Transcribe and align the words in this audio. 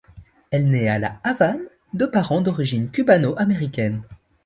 Elle 0.49 0.67
naît 0.71 0.87
à 0.89 0.97
La 0.97 1.19
Havane 1.23 1.61
de 1.93 2.07
parents 2.07 2.41
d'origines 2.41 2.89
cubano-américaine. 2.89 4.01